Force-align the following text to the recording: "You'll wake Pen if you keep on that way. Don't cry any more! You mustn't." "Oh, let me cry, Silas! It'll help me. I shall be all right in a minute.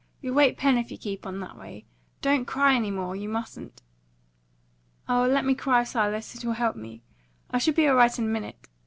"You'll 0.19 0.33
wake 0.33 0.57
Pen 0.57 0.79
if 0.79 0.89
you 0.89 0.97
keep 0.97 1.27
on 1.27 1.39
that 1.41 1.55
way. 1.59 1.85
Don't 2.23 2.45
cry 2.45 2.73
any 2.73 2.89
more! 2.89 3.15
You 3.15 3.29
mustn't." 3.29 3.83
"Oh, 5.07 5.27
let 5.27 5.45
me 5.45 5.53
cry, 5.53 5.83
Silas! 5.83 6.35
It'll 6.35 6.53
help 6.53 6.75
me. 6.75 7.03
I 7.51 7.59
shall 7.59 7.75
be 7.75 7.87
all 7.87 7.93
right 7.97 8.17
in 8.17 8.25
a 8.25 8.27
minute. 8.27 8.67